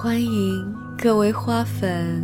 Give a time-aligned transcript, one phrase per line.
[0.00, 2.22] 欢迎各位花粉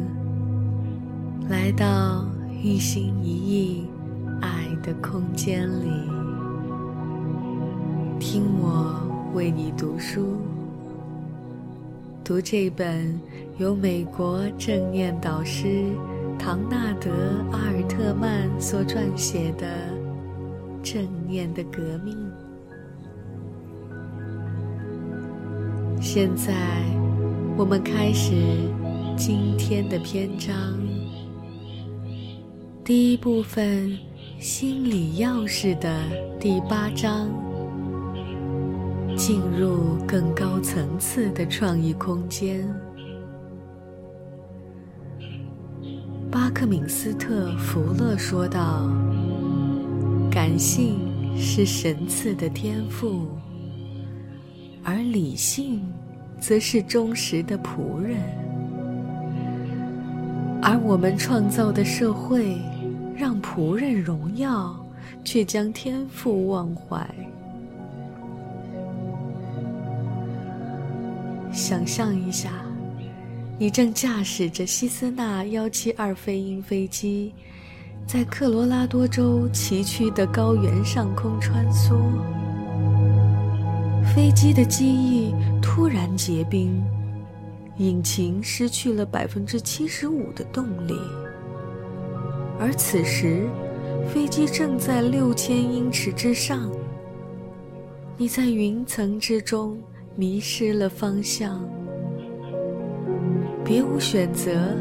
[1.48, 2.24] 来到
[2.62, 3.85] 一心一意
[4.40, 5.88] 爱的空间里，
[8.21, 8.95] 听我
[9.35, 10.37] 为你读书，
[12.22, 13.21] 读这本
[13.58, 15.85] 由美国正念导师
[16.38, 17.10] 唐纳德·
[17.50, 19.66] 阿尔特曼所撰写的
[20.80, 22.16] 《正念的革命》。
[26.00, 26.54] 现在。
[27.56, 28.32] 我们开始
[29.16, 30.52] 今天的篇章，
[32.84, 33.96] 第一部分
[34.40, 36.02] 心理钥匙的
[36.40, 37.30] 第八章，
[39.16, 42.68] 进入更高层次的创意空间。
[46.32, 48.90] 巴克敏斯特·福勒说道
[50.28, 50.98] ：“感性
[51.38, 53.29] 是神赐的天赋，
[54.82, 55.80] 而理性。”
[56.46, 58.18] 则是忠实的仆人，
[60.60, 62.59] 而我们创造的社会，
[63.16, 64.77] 让仆人荣耀，
[65.25, 67.03] 却将天赋忘怀。
[71.51, 72.51] 想象一下，
[73.58, 77.33] 你正驾驶着希斯纳幺七二飞鹰飞机，
[78.06, 81.98] 在科罗拉多州崎岖的高原上空穿梭。
[84.14, 85.34] 飞机的机翼
[85.75, 86.80] 突然结冰，
[87.78, 90.94] 引擎失去了百分之七十五的动力。
[92.61, 93.48] 而此时，
[94.06, 96.70] 飞机正在六千英尺之上。
[98.17, 99.77] 你在云层之中
[100.14, 101.69] 迷失了方向，
[103.64, 104.77] 别无选择，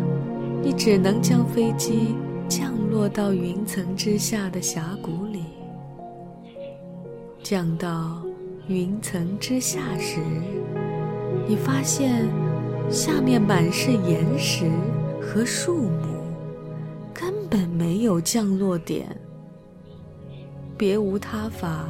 [0.62, 2.10] 你只能将飞机
[2.48, 5.42] 降落到云层之下的峡谷里，
[7.42, 8.22] 降到。
[8.70, 10.22] 云层之下时，
[11.48, 12.28] 你发现
[12.90, 14.70] 下面满是岩石
[15.22, 16.08] 和树木，
[17.14, 19.08] 根本没有降落点。
[20.78, 21.86] 别无他法，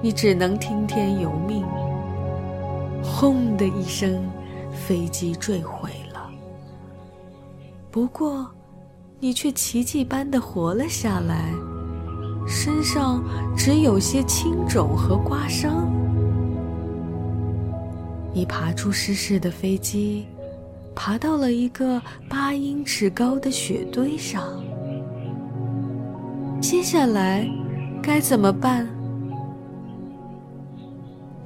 [0.00, 1.64] 你只能听天由命。
[3.02, 4.24] 轰的一声，
[4.72, 6.30] 飞机坠毁了。
[7.90, 8.48] 不过，
[9.20, 11.52] 你却奇迹般的活了下来。
[12.46, 13.24] 身上
[13.56, 15.90] 只有些青肿和刮伤。
[18.36, 20.26] 你爬出失事的飞机，
[20.94, 21.98] 爬到了一个
[22.28, 24.62] 八英尺高的雪堆上。
[26.60, 27.48] 接下来
[28.02, 28.86] 该怎么办？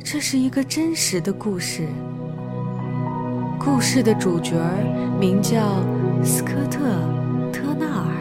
[0.03, 1.87] 这是一个真实的故事。
[3.57, 4.57] 故事的主角
[5.21, 5.85] 名叫
[6.25, 6.81] 斯科特·
[7.53, 8.17] 特纳尔。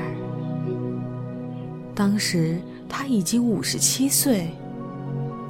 [1.95, 4.51] 当时他已经五十七岁，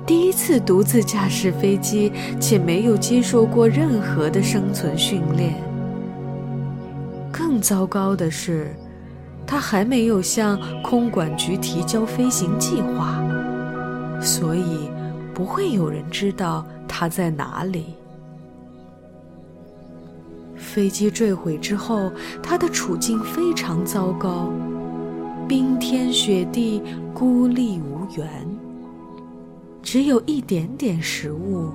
[0.09, 2.11] 第一次独自驾驶飞机，
[2.41, 5.53] 且没有接受过任何的生存训练。
[7.31, 8.75] 更糟糕的是，
[9.45, 13.23] 他还没有向空管局提交飞行计划，
[14.19, 14.89] 所以
[15.31, 17.93] 不会有人知道他在哪里。
[20.55, 22.11] 飞机坠毁之后，
[22.41, 24.51] 他的处境非常糟糕。
[25.47, 26.81] 冰天雪地，
[27.13, 28.27] 孤立无援，
[29.81, 31.71] 只有一点点食物，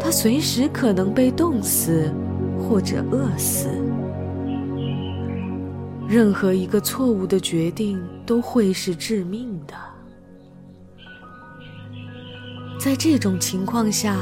[0.00, 2.12] 他随时可能被冻死
[2.58, 3.68] 或者饿死。
[6.08, 9.74] 任何一个错误的决定都会是致命的。
[12.78, 14.16] 在这种情况下，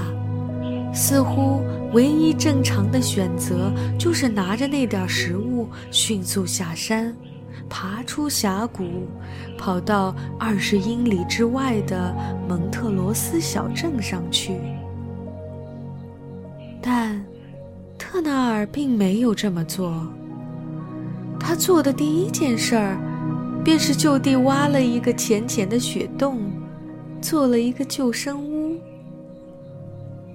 [0.95, 1.61] 似乎
[1.93, 7.15] 唯一正常的选择就是拿着那点食物迅速下山。
[7.69, 8.85] 爬出峡谷，
[9.59, 12.15] 跑到二十英里之外的
[12.49, 14.61] 蒙特罗斯小镇上去。
[16.81, 17.25] 但
[17.99, 20.07] 特纳尔并没有这么做。
[21.41, 22.99] 他做的第一件事儿，
[23.65, 26.41] 便是就地挖了一个浅浅的雪洞，
[27.21, 28.79] 做了一个救生屋。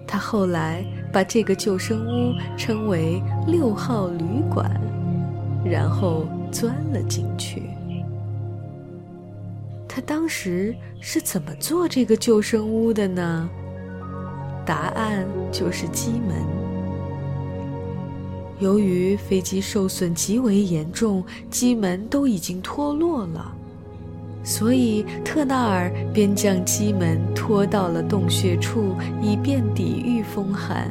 [0.05, 0.83] 他后来
[1.13, 4.69] 把这个救生屋称为“六号旅馆”，
[5.63, 6.27] 然后。
[6.51, 7.63] 钻了进去。
[9.87, 13.49] 他当时是怎么做这个救生屋的呢？
[14.65, 16.37] 答案就是机门。
[18.59, 23.51] 由于飞机受损极为严重，机门都已经脱落了，
[24.43, 30.87] 所以特纳尔便将机门拖到了洞穴处，以便抵御风寒，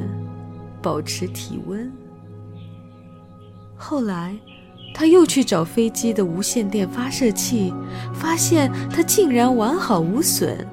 [0.81, 1.89] 保持体温。
[3.77, 4.37] 后来。
[4.93, 7.73] 他又去找飞机的无线电发射器，
[8.13, 10.67] 发现它竟然完好无损。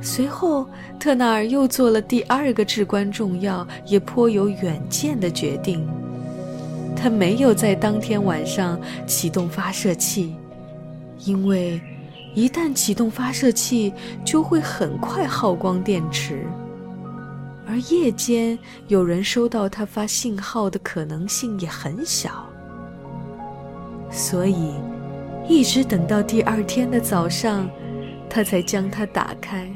[0.00, 0.66] 随后，
[0.98, 5.86] 特纳尔又做了第二个至关重要也颇有远见的决定。
[6.96, 10.34] 他没有在当天晚上启动发射器，
[11.24, 11.80] 因为
[12.34, 13.92] 一旦启动发射器，
[14.24, 16.46] 就会很快耗光电池，
[17.66, 18.58] 而夜间
[18.88, 22.46] 有人收到他发信号的可能性也很小。
[24.16, 24.74] 所以，
[25.48, 27.68] 一直等到第二天的早上，
[28.30, 29.68] 他才将它打开。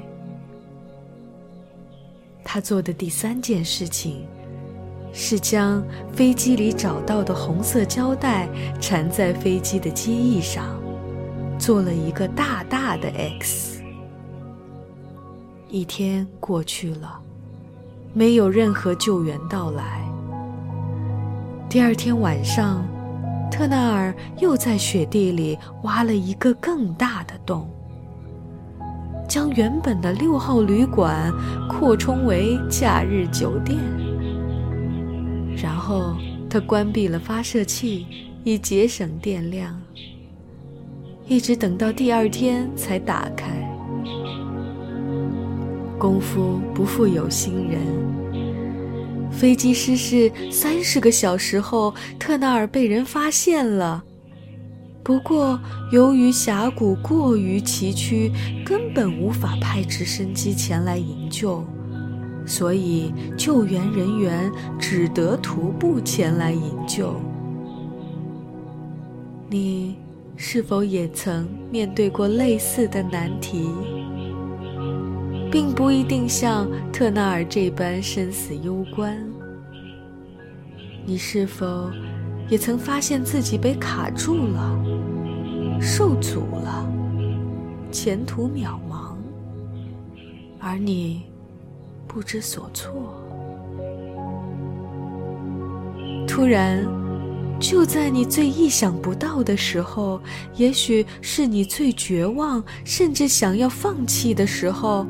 [2.45, 4.25] 他做的第三件事情，
[5.13, 8.49] 是将飞机里找到的红色胶带
[8.81, 10.81] 缠在飞机的机翼上，
[11.59, 13.83] 做了一个大大的 X。
[15.69, 17.21] 一天过去了，
[18.15, 20.09] 没有任何救援到来。
[21.69, 22.87] 第二天晚上，
[23.51, 27.69] 特纳尔又在雪地里挖了一个更大的洞。
[29.29, 31.31] 将原本的六号旅馆
[31.69, 33.79] 扩充为假日酒店，
[35.55, 36.17] 然后
[36.49, 38.07] 他关闭了发射器，
[38.43, 39.79] 以节省电量。
[41.27, 43.49] 一直等到第二天才打开。
[45.99, 47.81] 功夫不负有心人，
[49.39, 54.03] 飞机失事三十个小时后，特纳尔被人发现了。
[55.05, 55.61] 不过，
[55.93, 58.33] 由于峡谷过于崎岖，
[58.67, 61.65] 根本无法派直升机前来营救，
[62.45, 67.15] 所以救援人员只得徒步前来营救。
[69.49, 69.97] 你
[70.35, 73.71] 是否也曾面对过类似的难题，
[75.51, 79.17] 并不一定像特纳尔这般生死攸关？
[81.07, 81.91] 你是否
[82.49, 84.79] 也曾发现自己被卡住了？
[85.81, 86.87] 受阻了，
[87.91, 89.15] 前途渺茫，
[90.59, 91.23] 而你
[92.07, 92.93] 不知所措。
[96.27, 96.87] 突然，
[97.59, 100.21] 就在你最意想不到的时候，
[100.57, 105.07] 也许是你最绝望，甚至想要放弃的时候，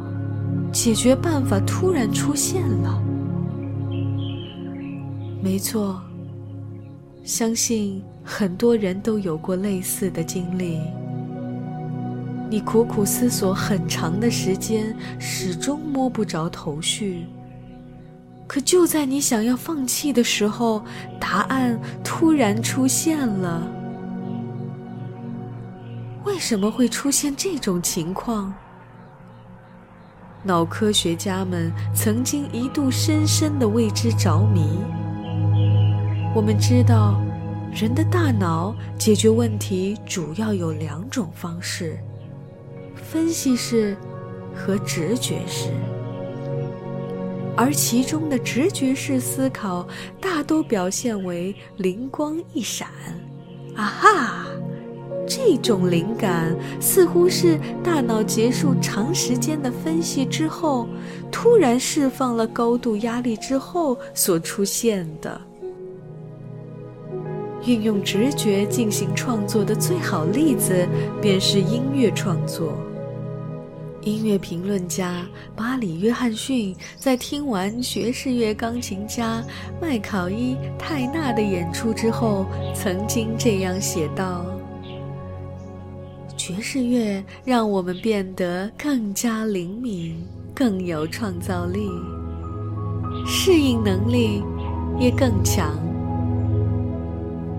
[0.72, 3.02] 解决办法突然出现了。
[5.42, 6.00] 没错，
[7.24, 8.02] 相信。
[8.30, 10.78] 很多人都有过类似的经历。
[12.50, 17.24] 你苦苦思索很长的时间，始终摸不着头绪。
[18.46, 20.84] 可就在你想要放弃的时候，
[21.18, 23.66] 答案突然出现了。
[26.26, 28.52] 为什么会出现这种情况？
[30.42, 34.78] 脑科学家们曾经一度深深的为之着迷。
[36.34, 37.20] 我们知道。
[37.70, 41.98] 人的大脑解决问题主要有两种方式：
[42.94, 43.94] 分析式
[44.54, 45.68] 和直觉式。
[47.54, 49.86] 而其中的直觉式思考
[50.18, 52.88] 大都表现为灵光一闪，
[53.76, 54.46] 啊哈！
[55.28, 60.88] 这种灵感似乎是大脑结束长时间的分析之后，
[61.30, 65.40] 突然释放了高度压力之后所出现的。
[67.66, 70.88] 运用直觉进行创作的最好例子，
[71.20, 72.72] 便是音乐创作。
[74.02, 79.44] 音乐评论家巴里·约翰逊在听完爵士乐钢琴家
[79.82, 84.46] 麦考伊·泰纳的演出之后，曾经这样写道
[86.48, 90.16] ：“爵士乐让我们变得更加灵敏，
[90.54, 91.90] 更有创造力，
[93.26, 94.42] 适应能力
[94.98, 95.78] 也更强。”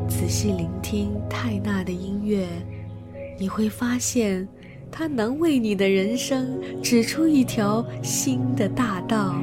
[0.09, 2.47] 仔细聆听泰纳的音乐，
[3.37, 4.47] 你会发现，
[4.91, 9.35] 他能为你的人生指出一条新的大道。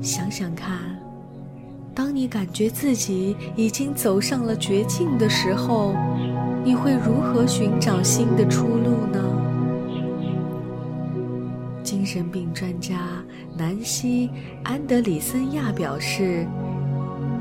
[0.00, 0.96] 想想看，
[1.92, 5.92] 当你感觉自己已经走上了绝境的时候，
[6.64, 9.20] 你会如何寻找新的出路呢？
[11.82, 12.96] 精神病专家
[13.56, 14.28] 南希·
[14.62, 16.46] 安德里森亚表示。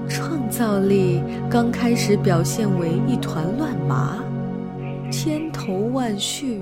[0.09, 4.21] 创造力刚开始表现为一团乱麻，
[5.09, 6.59] 千头万绪，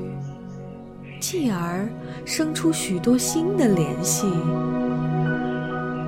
[1.19, 1.89] 继而
[2.23, 4.27] 生出许多新的联系，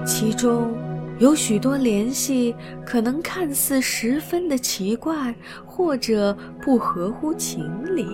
[0.06, 0.70] 其中
[1.20, 2.56] 有许多联系
[2.86, 5.34] 可能看似十分的奇怪，
[5.66, 7.64] 或者不合乎情
[7.96, 8.06] 理。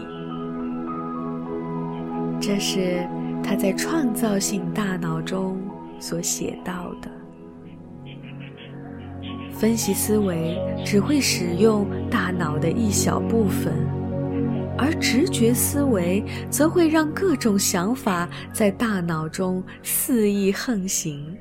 [2.42, 3.08] 这是
[3.44, 5.60] 他在《创造性大脑》中
[6.00, 7.10] 所写到的。
[9.52, 13.74] 分析思维只会使用大脑的一小部分，
[14.78, 21.36] 而直觉思维则会让各种想法在大脑中肆意横行。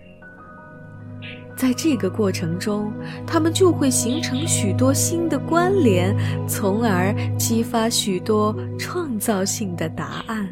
[1.58, 2.92] 在这个过程中，
[3.26, 10.48] 他们就会形成许多新的关联，从而激发许多创造性的答案。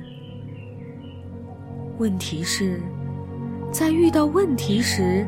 [1.99, 2.81] 问题是，
[3.71, 5.25] 在遇到问题时，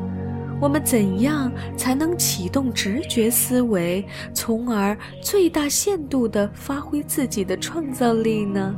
[0.59, 8.75] 我们怎样才能启动直觉思维，从而最大限度地发挥自己的创造力呢？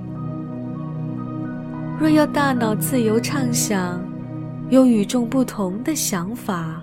[1.99, 3.99] 若要大脑自由畅想，
[4.69, 6.79] 有与众不同的想法。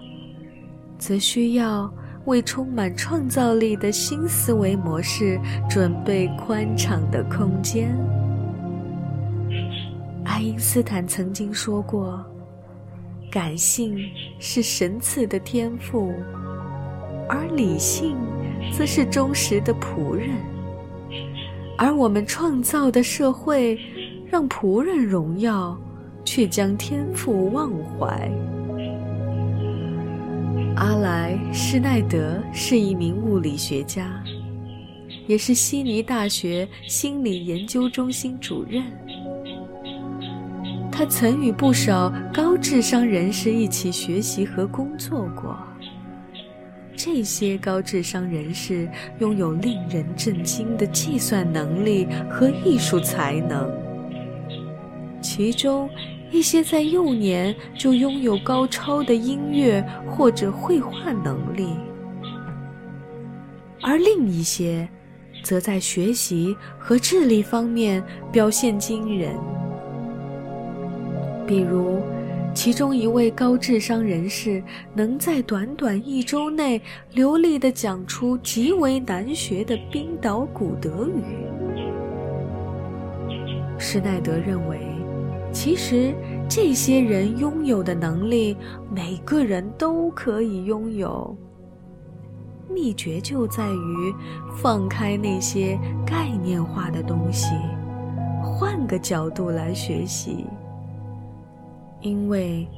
[0.98, 1.90] 则需要
[2.24, 5.40] 为充满创造力的新思维模式
[5.70, 7.96] 准备宽敞的空间。
[10.24, 12.22] 爱因斯坦曾经说过
[13.30, 13.98] ：“感性
[14.38, 16.12] 是神赐的天赋，
[17.28, 18.16] 而理性
[18.72, 20.30] 则是忠实的仆人。”
[21.78, 23.78] 而我们创造的社会，
[24.30, 25.78] 让仆人荣耀，
[26.24, 28.30] 却将天赋忘怀。
[30.78, 34.22] 阿莱·施耐德是一名物理学家，
[35.26, 38.84] 也是悉尼大学心理研究中心主任。
[40.92, 45.58] 他曾与不少高智商人士一起学习和工作过。
[46.96, 53.68] 这些高智商人士拥有令人震惊的计算能力和艺术才能，
[55.20, 55.90] 其中。
[56.30, 61.68] 一些在幼年就拥有高超的音乐或者绘画能力，
[63.82, 64.88] 而另一些，
[65.42, 69.34] 则在学习和智力方面表现惊人。
[71.46, 72.00] 比如，
[72.54, 74.62] 其中一位高智商人士
[74.94, 76.80] 能在短短一周内
[77.12, 81.22] 流利地讲出极为难学的冰岛古德语。
[83.78, 84.87] 施耐德认为。
[85.50, 86.14] 其实，
[86.48, 88.56] 这些人拥有的能力，
[88.90, 91.36] 每个人都可以拥有。
[92.70, 94.14] 秘诀就在于
[94.56, 97.56] 放开那些概念化的东西，
[98.42, 100.46] 换个角度来学习。
[102.00, 102.68] 因为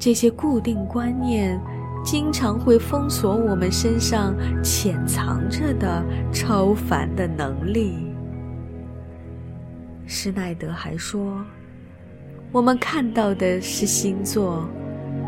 [0.00, 1.60] 这些固定观念，
[2.04, 7.94] 经常会封锁我们身上潜藏着的超凡的能力。
[10.06, 11.44] 施耐德还说。
[12.56, 14.66] 我们看到的是星座，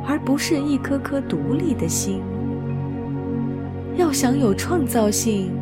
[0.07, 2.23] 而不是一颗颗独立的星。
[3.99, 5.53] 要想有创造性，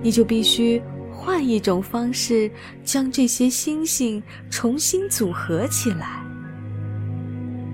[0.00, 2.48] 你就必须换一种方式，
[2.84, 6.22] 将这些星星重新组合起来。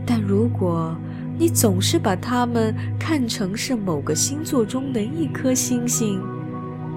[0.07, 0.97] 但如果
[1.39, 6.23] 你总是把它们看成是某个星座中的一颗星星，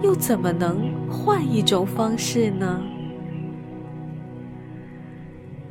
[0.02, 2.82] 又怎么能换一种方式呢？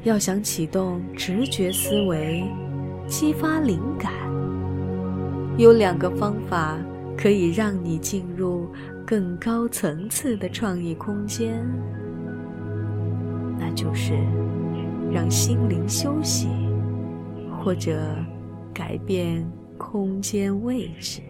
[0.04, 2.42] 要想启动直觉思维，
[3.06, 4.12] 激发灵感，
[5.56, 6.76] 有两个方法
[7.16, 8.66] 可以让你进入
[9.06, 11.64] 更高层次的创意空间，
[13.56, 14.14] 那就是
[15.12, 16.48] 让心灵休息，
[17.60, 18.02] 或者
[18.74, 21.20] 改变空间位置。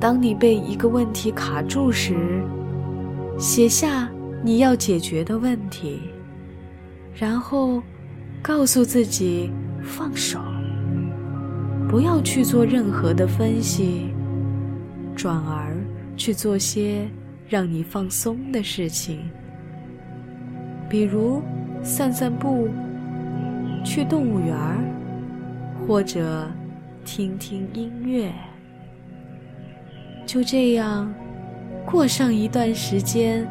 [0.00, 2.42] 当你被一个问题卡住时，
[3.38, 4.10] 写下。
[4.46, 6.00] 你要解决的问题，
[7.14, 7.82] 然后
[8.42, 9.50] 告诉自己
[9.82, 10.38] 放手，
[11.88, 14.10] 不要去做任何的分析，
[15.16, 15.74] 转而
[16.14, 17.08] 去做些
[17.48, 19.20] 让你放松的事情，
[20.90, 21.40] 比如
[21.82, 22.68] 散散步、
[23.82, 24.76] 去动物园儿，
[25.86, 26.46] 或者
[27.02, 28.30] 听听音乐。
[30.26, 31.10] 就这样
[31.86, 33.48] 过上一段时间。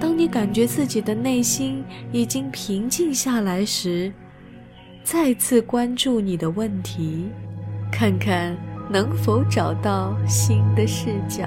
[0.00, 4.10] 当你感觉自己的内心已经平静下来时，
[5.04, 7.28] 再次关注你的问题，
[7.92, 8.56] 看看
[8.90, 11.46] 能否找到新的视角。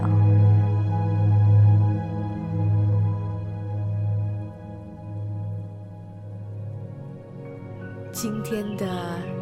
[8.11, 8.85] 今天的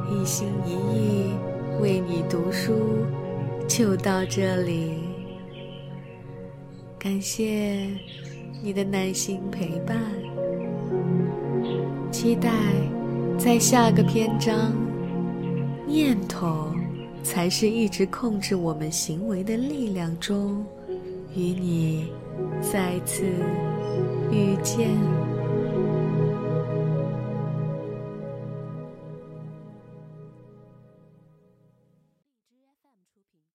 [0.09, 1.33] 一心一意
[1.81, 3.05] 为你读书
[3.67, 4.93] 就到这里，
[6.97, 7.89] 感谢。
[8.63, 9.97] 你的耐心陪伴，
[12.11, 12.51] 期待
[13.35, 14.71] 在下个篇章，
[15.87, 16.71] 念头
[17.23, 20.63] 才是一直控制我们行为的力量中，
[21.33, 22.11] 与你
[22.61, 23.23] 再次
[24.31, 25.20] 遇见。